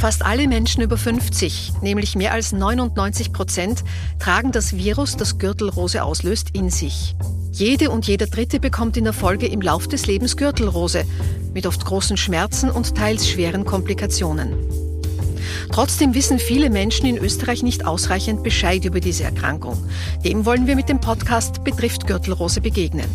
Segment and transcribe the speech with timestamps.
[0.00, 3.84] Fast alle Menschen über 50, nämlich mehr als 99 Prozent,
[4.18, 7.14] tragen das Virus, das Gürtelrose auslöst, in sich.
[7.52, 11.04] Jede und jeder Dritte bekommt in der Folge im Lauf des Lebens Gürtelrose,
[11.52, 14.54] mit oft großen Schmerzen und teils schweren Komplikationen.
[15.70, 19.76] Trotzdem wissen viele Menschen in Österreich nicht ausreichend Bescheid über diese Erkrankung.
[20.24, 23.10] Dem wollen wir mit dem Podcast Betrifft Gürtelrose begegnen.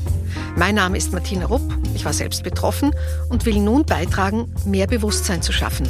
[0.56, 2.92] Mein Name ist Martina Rupp, ich war selbst betroffen
[3.30, 5.88] und will nun beitragen, mehr Bewusstsein zu schaffen.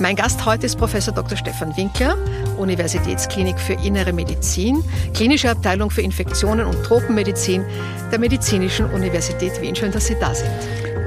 [0.00, 1.36] Mein Gast heute ist Professor Dr.
[1.36, 2.16] Stefan Winkler,
[2.58, 4.84] Universitätsklinik für Innere Medizin,
[5.14, 7.64] Klinische Abteilung für Infektionen und Tropenmedizin
[8.10, 9.76] der Medizinischen Universität Wien.
[9.76, 10.50] Schön, dass Sie da sind.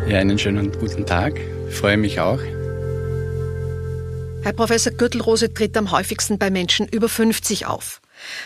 [0.07, 1.39] Ja, einen schönen guten Tag.
[1.69, 2.39] Ich freue mich auch.
[4.43, 7.99] Herr Professor Gürtelrose tritt am häufigsten bei Menschen über 50 auf.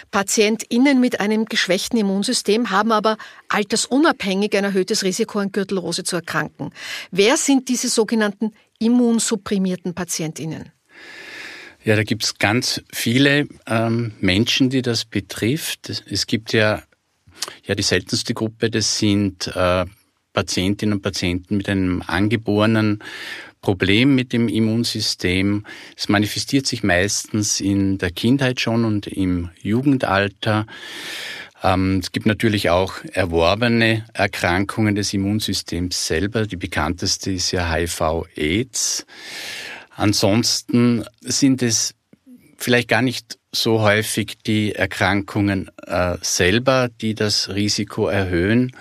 [0.10, 3.18] PatientInnen mit einem geschwächten Immunsystem haben aber
[3.50, 6.72] altersunabhängig ein erhöhtes Risiko an Gürtelrose zu erkranken.
[7.12, 10.72] Wer sind diese sogenannten immunsupprimierten PatientInnen?
[11.84, 15.90] Ja, da gibt es ganz viele ähm, Menschen, die das betrifft.
[15.90, 16.84] Es gibt ja,
[17.66, 19.86] ja die seltenste Gruppe, das sind äh,
[20.34, 23.00] Patientinnen und Patienten mit einem angeborenen
[23.62, 25.66] Problem mit dem Immunsystem.
[25.96, 30.66] Es manifestiert sich meistens in der Kindheit schon und im Jugendalter.
[31.64, 36.48] Ähm, es gibt natürlich auch erworbene Erkrankungen des Immunsystems selber.
[36.48, 39.06] Die bekannteste ist ja HIV-Aids.
[39.96, 41.94] Ansonsten sind es
[42.58, 48.72] vielleicht gar nicht so häufig die Erkrankungen äh, selber, die das Risiko erhöhen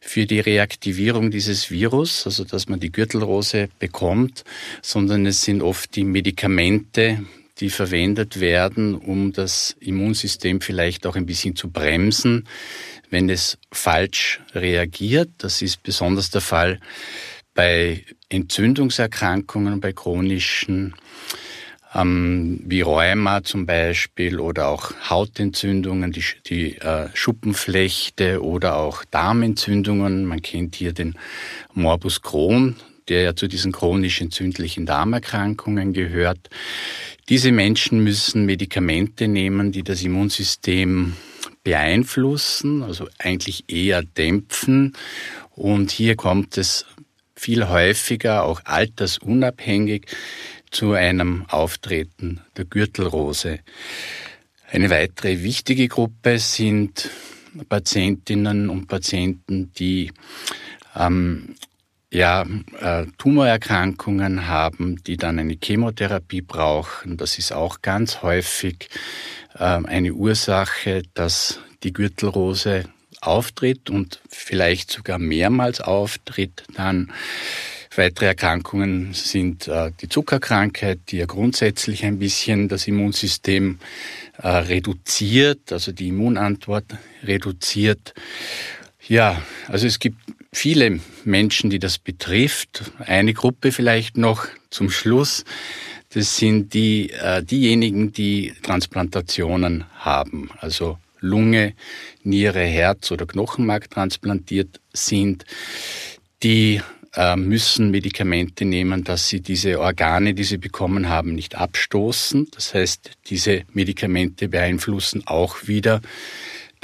[0.00, 4.44] für die Reaktivierung dieses Virus, also dass man die Gürtelrose bekommt,
[4.80, 7.24] sondern es sind oft die Medikamente,
[7.60, 12.48] die verwendet werden, um das Immunsystem vielleicht auch ein bisschen zu bremsen,
[13.10, 15.30] wenn es falsch reagiert.
[15.38, 16.80] Das ist besonders der Fall
[17.54, 20.94] bei Entzündungserkrankungen, bei chronischen
[21.94, 30.24] ähm, wie Rheuma zum Beispiel oder auch Hautentzündungen, die, die äh, Schuppenflechte oder auch Darmentzündungen.
[30.24, 31.14] Man kennt hier den
[31.72, 32.76] Morbus Crohn,
[33.08, 36.50] der ja zu diesen chronisch entzündlichen Darmerkrankungen gehört.
[37.28, 41.14] Diese Menschen müssen Medikamente nehmen, die das Immunsystem
[41.62, 44.92] beeinflussen, also eigentlich eher dämpfen.
[45.50, 46.84] Und hier kommt es
[47.34, 50.06] viel häufiger, auch altersunabhängig,
[50.70, 53.60] zu einem Auftreten der Gürtelrose.
[54.68, 57.10] Eine weitere wichtige Gruppe sind
[57.68, 60.10] Patientinnen und Patienten, die
[60.96, 61.54] ähm,
[62.14, 62.46] ja,
[62.80, 67.16] äh, Tumorerkrankungen haben, die dann eine Chemotherapie brauchen.
[67.16, 68.88] Das ist auch ganz häufig
[69.54, 72.84] äh, eine Ursache, dass die Gürtelrose
[73.20, 77.12] auftritt und vielleicht sogar mehrmals auftritt dann.
[77.96, 83.78] Weitere Erkrankungen sind äh, die Zuckerkrankheit, die ja grundsätzlich ein bisschen das Immunsystem
[84.38, 86.86] äh, reduziert, also die Immunantwort
[87.24, 88.14] reduziert.
[89.06, 90.18] Ja, also es gibt
[90.56, 92.92] viele Menschen, die das betrifft.
[92.98, 95.44] Eine Gruppe vielleicht noch zum Schluss.
[96.10, 101.74] Das sind die, äh, diejenigen, die Transplantationen haben, also Lunge,
[102.22, 105.44] Niere, Herz oder Knochenmark transplantiert sind,
[106.42, 106.80] die
[107.14, 112.48] äh, müssen Medikamente nehmen, dass sie diese Organe, die sie bekommen haben, nicht abstoßen.
[112.54, 116.00] Das heißt, diese Medikamente beeinflussen auch wieder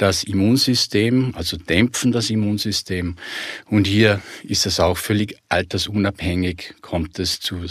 [0.01, 3.15] das Immunsystem, also dämpfen das Immunsystem.
[3.69, 7.65] Und hier ist es auch völlig altersunabhängig, kommt es zu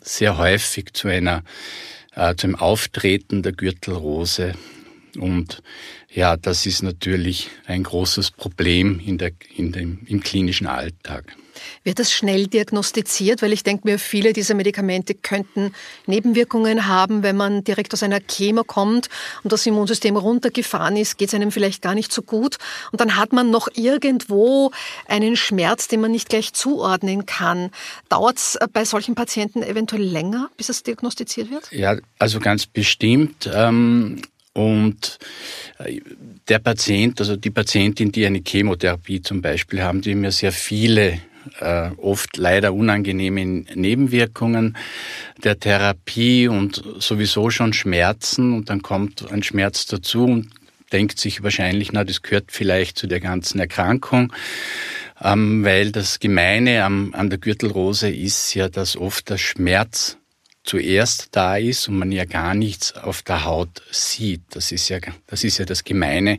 [0.00, 1.44] sehr häufig zu einer
[2.16, 4.54] äh, zum Auftreten der Gürtelrose.
[5.20, 5.62] Und
[6.10, 11.36] ja, das ist natürlich ein großes Problem in der, in dem, im klinischen Alltag.
[11.84, 13.42] Wird das schnell diagnostiziert?
[13.42, 15.72] Weil ich denke mir, viele dieser Medikamente könnten
[16.06, 19.08] Nebenwirkungen haben, wenn man direkt aus einer Chemo kommt
[19.42, 22.56] und das Immunsystem runtergefahren ist, geht es einem vielleicht gar nicht so gut.
[22.92, 24.70] Und dann hat man noch irgendwo
[25.06, 27.70] einen Schmerz, den man nicht gleich zuordnen kann.
[28.08, 31.70] Dauert es bei solchen Patienten eventuell länger, bis es diagnostiziert wird?
[31.72, 33.50] Ja, also ganz bestimmt.
[33.52, 34.22] Ähm
[34.58, 35.18] und
[35.78, 36.00] äh,
[36.48, 40.50] der Patient, also die Patientin, die eine Chemotherapie zum Beispiel haben, die haben ja sehr
[40.50, 41.20] viele
[41.60, 44.76] äh, oft leider unangenehme Nebenwirkungen
[45.44, 48.52] der Therapie und sowieso schon Schmerzen.
[48.52, 50.50] Und dann kommt ein Schmerz dazu und
[50.92, 54.32] denkt sich wahrscheinlich, na, das gehört vielleicht zu der ganzen Erkrankung,
[55.22, 60.18] ähm, weil das Gemeine an der Gürtelrose ist ja, dass oft der Schmerz
[60.68, 64.42] zuerst da ist und man ja gar nichts auf der Haut sieht.
[64.50, 66.38] Das ist ja, das ist ja das Gemeine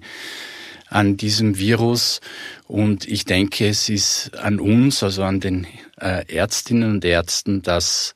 [0.87, 2.21] an diesem Virus.
[2.67, 5.67] Und ich denke, es ist an uns, also an den
[5.99, 8.13] äh, Ärztinnen und Ärzten, das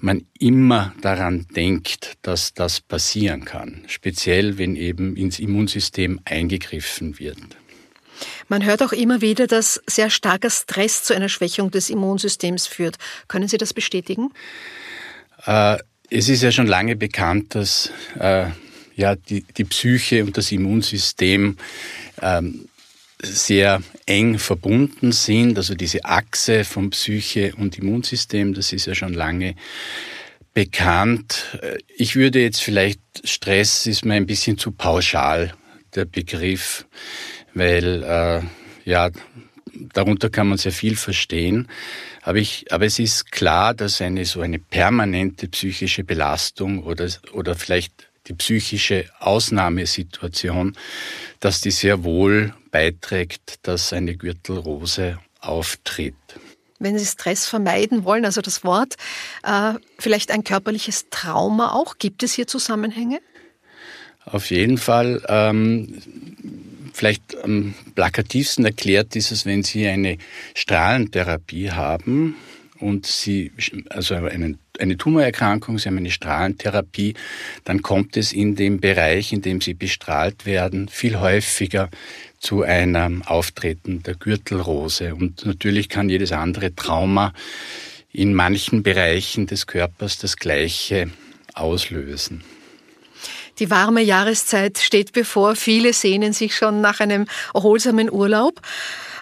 [0.00, 7.38] man immer daran denkt, dass das passieren kann, speziell wenn eben ins Immunsystem eingegriffen wird.
[8.48, 12.96] Man hört auch immer wieder, dass sehr starker Stress zu einer Schwächung des Immunsystems führt.
[13.28, 14.30] Können Sie das bestätigen?
[15.46, 15.78] Äh,
[16.10, 18.46] es ist ja schon lange bekannt, dass äh,
[18.94, 21.56] ja, die, die Psyche und das Immunsystem
[22.22, 22.68] ähm,
[23.22, 25.56] sehr eng verbunden sind.
[25.56, 29.54] Also diese Achse von Psyche und Immunsystem, das ist ja schon lange
[30.54, 31.58] bekannt.
[31.96, 35.52] Ich würde jetzt vielleicht, Stress ist mir ein bisschen zu pauschal,
[35.94, 36.86] der Begriff,
[37.52, 38.40] weil äh,
[38.88, 39.10] ja,
[39.92, 41.68] darunter kann man sehr viel verstehen.
[42.22, 47.54] Aber, ich, aber es ist klar, dass eine so eine permanente psychische Belastung oder, oder
[47.54, 50.76] vielleicht die psychische Ausnahmesituation,
[51.40, 56.14] dass die sehr wohl beiträgt, dass eine Gürtelrose auftritt.
[56.78, 58.96] Wenn Sie Stress vermeiden wollen, also das Wort,
[59.44, 63.20] äh, vielleicht ein körperliches Trauma auch, gibt es hier Zusammenhänge?
[64.26, 65.22] Auf jeden Fall.
[65.28, 66.02] Ähm,
[66.96, 70.16] vielleicht am plakativsten erklärt ist es, wenn Sie eine
[70.54, 72.36] Strahlentherapie haben
[72.80, 73.52] und Sie,
[73.90, 77.12] also einen, eine Tumorerkrankung, Sie haben eine Strahlentherapie,
[77.64, 81.90] dann kommt es in dem Bereich, in dem Sie bestrahlt werden, viel häufiger
[82.38, 85.14] zu einem Auftreten der Gürtelrose.
[85.14, 87.34] Und natürlich kann jedes andere Trauma
[88.10, 91.10] in manchen Bereichen des Körpers das Gleiche
[91.52, 92.42] auslösen.
[93.58, 95.56] Die warme Jahreszeit steht bevor.
[95.56, 98.60] Viele sehnen sich schon nach einem erholsamen Urlaub.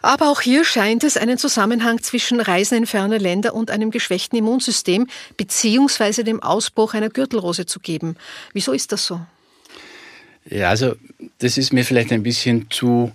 [0.03, 4.39] Aber auch hier scheint es einen Zusammenhang zwischen Reisen in ferne Länder und einem geschwächten
[4.39, 5.07] Immunsystem
[5.39, 8.17] beziehungsweise dem Ausbruch einer Gürtelrose zu geben.
[8.53, 9.21] Wieso ist das so?
[10.45, 10.95] Ja, also
[11.39, 13.13] das ist mir vielleicht ein bisschen zu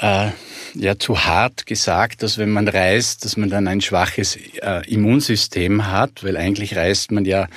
[0.00, 0.30] äh,
[0.74, 5.88] ja zu hart gesagt, dass wenn man reist, dass man dann ein schwaches äh, Immunsystem
[5.88, 7.48] hat, weil eigentlich reist man ja,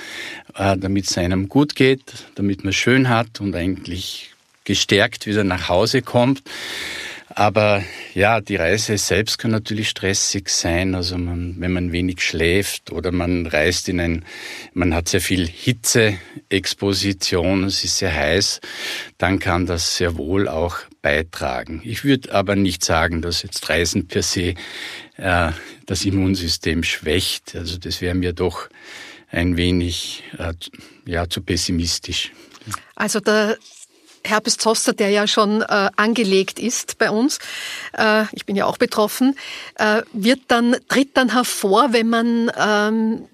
[0.54, 2.02] äh, damit es einem gut geht,
[2.34, 4.30] damit man schön hat und eigentlich
[4.64, 6.42] gestärkt wieder nach Hause kommt.
[7.36, 7.82] Aber
[8.14, 10.94] ja, die Reise selbst kann natürlich stressig sein.
[10.94, 14.24] Also man, wenn man wenig schläft oder man reist in ein,
[14.72, 18.60] man hat sehr viel Hitzeexposition, es ist sehr heiß,
[19.18, 21.82] dann kann das sehr wohl auch beitragen.
[21.84, 24.54] Ich würde aber nicht sagen, dass jetzt Reisen per se
[25.18, 25.52] äh,
[25.84, 27.54] das Immunsystem schwächt.
[27.54, 28.70] Also das wäre mir doch
[29.30, 30.54] ein wenig äh,
[31.04, 32.32] ja, zu pessimistisch.
[32.96, 33.58] Also der
[34.24, 37.38] Herpes Zoster, der ja schon äh, angelegt ist bei uns,
[37.92, 39.36] äh, ich bin ja auch betroffen,
[39.74, 43.28] äh, wird dann, tritt dann hervor, wenn man ähm,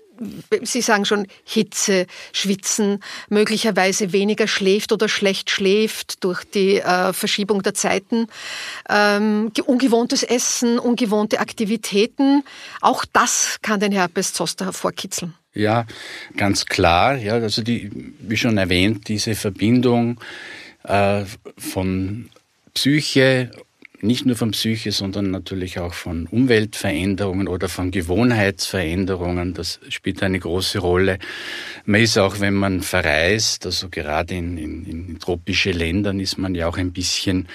[0.62, 7.62] Sie sagen schon Hitze, Schwitzen, möglicherweise weniger schläft oder schlecht schläft durch die äh, Verschiebung
[7.62, 8.26] der Zeiten,
[8.88, 12.44] ähm, ungewohntes Essen, ungewohnte Aktivitäten.
[12.81, 15.34] Auch das kann den Herpes Zoster hervorkitzeln.
[15.55, 15.87] Ja,
[16.37, 17.17] ganz klar.
[17.17, 17.90] Ja, also die,
[18.20, 20.20] wie schon erwähnt, diese Verbindung
[20.84, 21.25] äh,
[21.58, 22.28] von
[22.75, 23.50] Psyche,
[24.02, 29.55] nicht nur von Psyche, sondern natürlich auch von Umweltveränderungen oder von Gewohnheitsveränderungen.
[29.55, 31.19] Das spielt eine große Rolle.
[31.85, 36.55] Man ist auch, wenn man verreist, also gerade in, in, in tropische Ländern, ist man
[36.55, 37.49] ja auch ein bisschen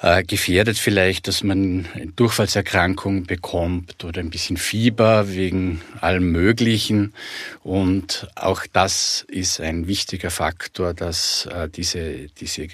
[0.00, 7.14] äh, gefährdet vielleicht, dass man eine Durchfallserkrankung bekommt oder ein bisschen Fieber wegen allem Möglichen.
[7.62, 12.68] Und auch das ist ein wichtiger Faktor, dass äh, diese, diese,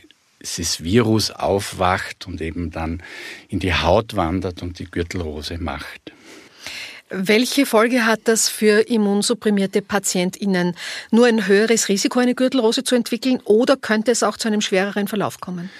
[0.44, 3.02] dieses Virus aufwacht und eben dann
[3.48, 6.12] in die Haut wandert und die Gürtelrose macht.
[7.10, 10.74] Welche Folge hat das für immunsupprimierte PatientInnen?
[11.10, 15.06] Nur ein höheres Risiko, eine Gürtelrose zu entwickeln oder könnte es auch zu einem schwereren
[15.06, 15.70] Verlauf kommen?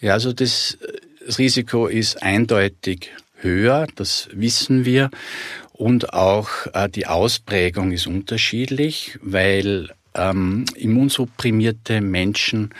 [0.00, 0.78] Ja, also das,
[1.24, 5.10] das Risiko ist eindeutig höher, das wissen wir.
[5.72, 12.70] Und auch äh, die Ausprägung ist unterschiedlich, weil ähm, immunsupprimierte Menschen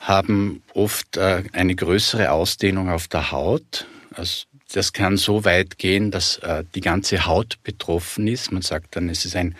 [0.00, 3.86] haben oft äh, eine größere Ausdehnung auf der Haut.
[4.14, 8.52] Also das kann so weit gehen, dass äh, die ganze Haut betroffen ist.
[8.52, 9.56] Man sagt dann, es ist ein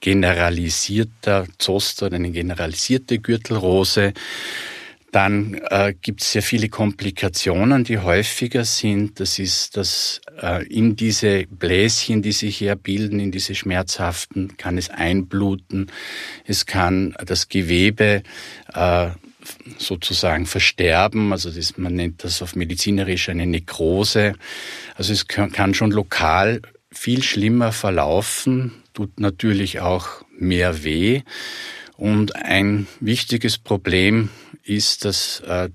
[0.00, 4.14] generalisierter Zoster oder eine generalisierte Gürtelrose.
[5.12, 9.18] Dann äh, gibt es sehr viele Komplikationen, die häufiger sind.
[9.18, 14.78] Das ist, dass äh, in diese Bläschen, die sich hier bilden, in diese schmerzhaften, kann
[14.78, 15.90] es einbluten.
[16.44, 18.22] Es kann das Gewebe
[18.72, 19.10] äh,
[19.78, 21.32] sozusagen versterben.
[21.32, 24.34] Also das, man nennt das auf medizinerisch eine Nekrose.
[24.94, 26.62] Also es kann, kann schon lokal
[26.92, 31.22] viel schlimmer verlaufen, tut natürlich auch mehr weh.
[32.00, 34.30] Und ein wichtiges Problem
[34.62, 35.68] ist, dass äh,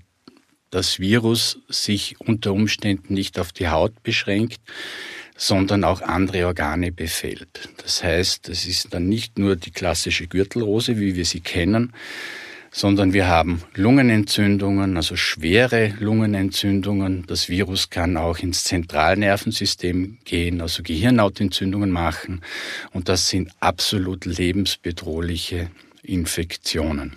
[0.70, 4.58] das Virus sich unter Umständen nicht auf die Haut beschränkt,
[5.36, 7.68] sondern auch andere Organe befällt.
[7.80, 11.92] Das heißt, es ist dann nicht nur die klassische Gürtelrose, wie wir sie kennen,
[12.72, 17.24] sondern wir haben Lungenentzündungen, also schwere Lungenentzündungen.
[17.28, 22.40] Das Virus kann auch ins Zentralnervensystem gehen, also Gehirnhautentzündungen machen.
[22.92, 25.70] Und das sind absolut lebensbedrohliche
[26.06, 27.14] Infektionen.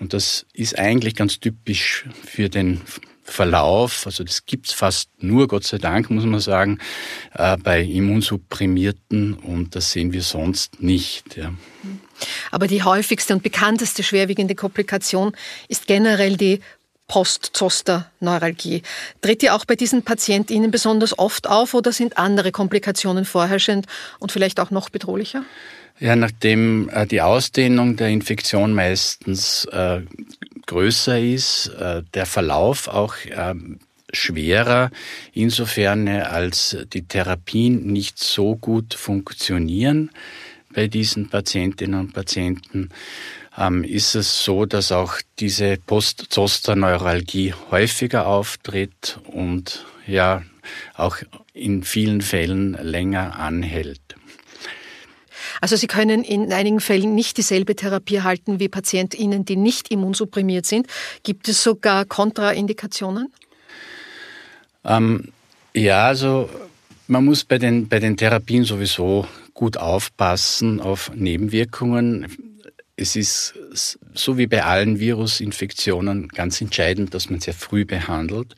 [0.00, 2.80] Und das ist eigentlich ganz typisch für den
[3.26, 6.78] Verlauf, also das gibt's fast nur, Gott sei Dank, muss man sagen,
[7.32, 11.36] äh, bei Immunsupprimierten und das sehen wir sonst nicht.
[11.36, 11.54] Ja.
[12.50, 15.32] Aber die häufigste und bekannteste schwerwiegende Komplikation
[15.68, 16.60] ist generell die
[17.08, 18.82] Post-Zoster-Neuralgie.
[19.20, 23.86] Tritt die auch bei diesen PatientInnen besonders oft auf oder sind andere Komplikationen vorherrschend
[24.18, 25.44] und vielleicht auch noch bedrohlicher?
[26.00, 30.00] Ja, nachdem äh, die Ausdehnung der Infektion meistens äh,
[30.66, 33.54] größer ist, äh, der Verlauf auch äh,
[34.12, 34.90] schwerer,
[35.32, 40.10] insofern als die Therapien nicht so gut funktionieren
[40.74, 42.90] bei diesen Patientinnen und Patienten,
[43.56, 50.42] ähm, ist es so, dass auch diese Post-Zoster-Neuralgie häufiger auftritt und ja
[50.94, 51.16] auch
[51.52, 54.00] in vielen Fällen länger anhält.
[55.60, 60.66] Also Sie können in einigen Fällen nicht dieselbe Therapie halten wie PatientInnen, die nicht immunsupprimiert
[60.66, 60.88] sind.
[61.22, 63.32] Gibt es sogar Kontraindikationen?
[64.84, 65.32] Ähm,
[65.74, 66.50] ja, also
[67.06, 72.26] man muss bei den, bei den Therapien sowieso gut aufpassen auf Nebenwirkungen.
[72.96, 73.54] Es ist
[74.12, 78.54] so wie bei allen Virusinfektionen ganz entscheidend, dass man sehr früh behandelt.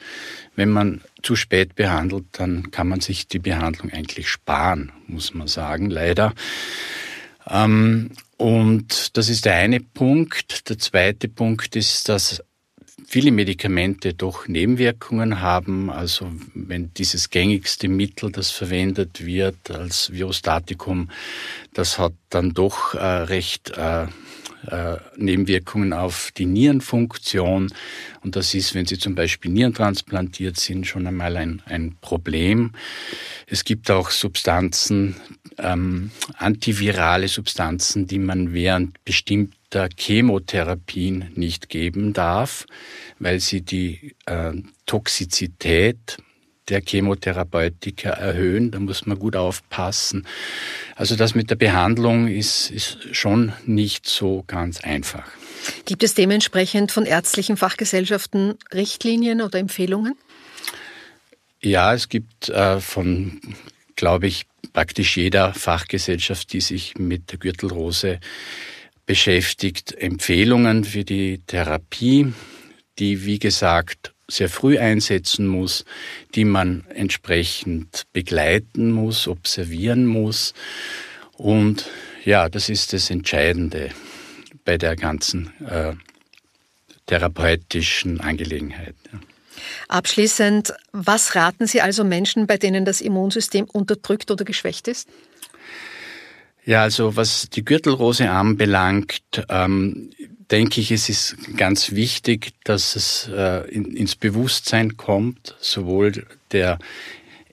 [0.56, 5.46] Wenn man zu spät behandelt, dann kann man sich die Behandlung eigentlich sparen, muss man
[5.46, 6.34] sagen, leider.
[7.48, 10.68] Ähm, und das ist der eine Punkt.
[10.68, 12.42] Der zweite Punkt ist, dass
[13.06, 15.90] viele Medikamente doch Nebenwirkungen haben.
[15.90, 21.10] Also wenn dieses gängigste Mittel, das verwendet wird als Virostatikum,
[21.72, 24.06] das hat dann doch äh, recht äh,
[24.68, 27.72] äh, Nebenwirkungen auf die Nierenfunktion.
[28.22, 32.72] Und das ist, wenn Sie zum Beispiel nierentransplantiert sind, schon einmal ein, ein Problem.
[33.46, 35.16] Es gibt auch Substanzen,
[35.58, 39.04] ähm, antivirale Substanzen, die man während
[39.76, 42.66] bestimmter Chemotherapien nicht geben darf,
[43.18, 44.52] weil sie die äh,
[44.86, 46.16] Toxizität
[46.68, 48.70] der Chemotherapeutika erhöhen.
[48.70, 50.26] Da muss man gut aufpassen.
[50.96, 55.28] Also das mit der Behandlung ist, ist schon nicht so ganz einfach.
[55.84, 60.16] Gibt es dementsprechend von ärztlichen Fachgesellschaften Richtlinien oder Empfehlungen?
[61.60, 63.40] Ja, es gibt äh, von,
[63.94, 68.20] glaube ich, praktisch jeder Fachgesellschaft, die sich mit der Gürtelrose
[69.06, 72.32] beschäftigt, Empfehlungen für die Therapie,
[72.98, 75.84] die, wie gesagt, sehr früh einsetzen muss,
[76.34, 80.52] die man entsprechend begleiten muss, observieren muss.
[81.32, 81.86] Und
[82.24, 83.90] ja, das ist das Entscheidende
[84.64, 85.94] bei der ganzen äh,
[87.06, 88.96] therapeutischen Angelegenheit.
[89.88, 95.08] Abschließend, was raten Sie also Menschen, bei denen das Immunsystem unterdrückt oder geschwächt ist?
[96.66, 100.10] Ja, also was die Gürtelrose anbelangt, ähm,
[100.50, 106.80] denke ich, es ist ganz wichtig, dass es äh, in, ins Bewusstsein kommt, sowohl der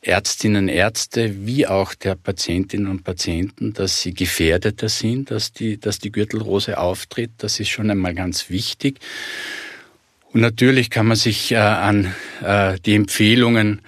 [0.01, 5.79] Ärztinnen und Ärzte wie auch der Patientinnen und Patienten, dass sie gefährdeter sind, dass die,
[5.79, 7.32] dass die Gürtelrose auftritt.
[7.38, 9.00] Das ist schon einmal ganz wichtig.
[10.34, 13.82] Und natürlich kann man sich äh, an äh, die Empfehlungen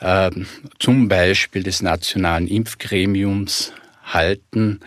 [0.00, 0.30] äh,
[0.78, 3.74] zum Beispiel des Nationalen Impfgremiums
[4.14, 4.80] halten,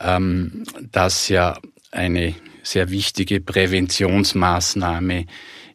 [0.00, 1.58] ähm, das ja
[1.90, 5.26] eine sehr wichtige Präventionsmaßnahme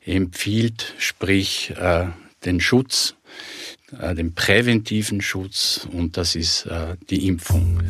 [0.05, 2.07] empfiehlt, sprich äh,
[2.45, 3.15] den Schutz,
[3.99, 7.81] äh, den präventiven Schutz und das ist äh, die Impfung.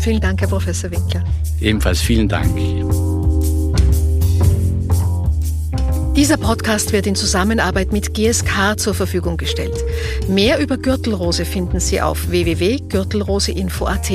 [0.00, 1.24] Vielen Dank, Herr Professor Winkler.
[1.60, 2.54] Ebenfalls vielen Dank.
[6.20, 9.72] Dieser Podcast wird in Zusammenarbeit mit GSK zur Verfügung gestellt.
[10.28, 14.10] Mehr über Gürtelrose finden Sie auf www.gürtelroseinfo.at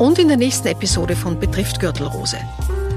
[0.00, 2.38] und in der nächsten Episode von Betrifft Gürtelrose.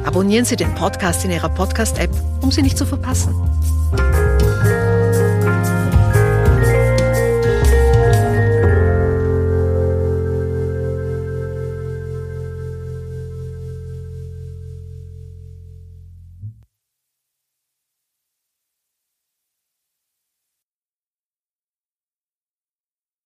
[0.05, 2.10] Abonnieren Sie den Podcast in Ihrer Podcast-App,
[2.41, 3.36] um sie nicht zu verpassen.